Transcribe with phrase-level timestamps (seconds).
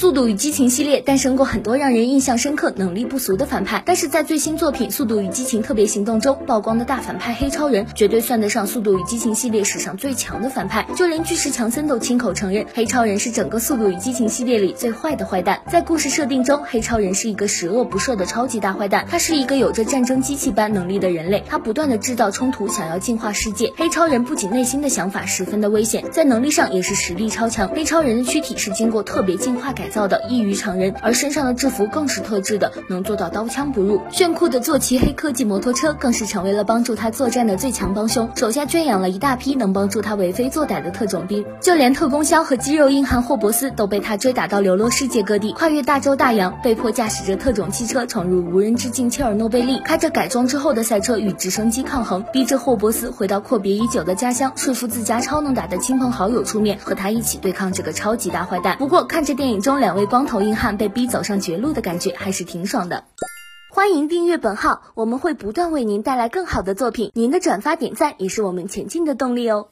[0.00, 10.86] 速度与激情系列诞生过很多让人印象深刻、能力不俗的反派，但是在最新作品《速度与激情：特别行动》中曝光的大反派黑超人，绝对算得上《速度与激情》系列史上最强的反派。
[10.96, 15.60] 就连巨石强森都亲口承认，黑超人是整个《速度与激情》系列里最坏的坏蛋。
[15.70, 23.70] 在故事设定中，黑超人是一个十恶不赦的超级大坏蛋，他是一个有着战争机器般能力的人类，他不断的制造冲突，想要净化世界。
[23.76, 27.68] 黑超人不仅内心的想法十分的危险，在能力上也是实力超强。
[27.68, 34.00] 黑超人的躯体是经过特别进化改造的，异于常人，而身上的制服更是特制的，能做到刀枪不入。
[34.10, 41.44] 炫酷的坐骑黑科技摩托车更是成为了帮助他作战的最强帮凶，手下圈养了一大批能帮助他为非作歹的特种兵。
[41.60, 58.76] 就连特工肖和肌肉硬汉霍伯斯都被他追打到流落世界各地，跨越大洲大洋，被迫驾驶着特种汽车闯入无人之境切尔诺贝利，开着改装之后的赛车与直升机抗衡，逼着霍伯斯回到阔别已久的家乡，说服自家超能打的亲朋好友出面和他一起对抗这个超级大坏蛋。
[58.78, 63.04] 不过看着电影中两位光头硬汉被逼走上绝路的感觉，还是挺爽的。
[63.70, 69.70] 欢迎订阅本号，我们会不断为您带来更好的作品，您的转发点赞也是我们前进的动力哦。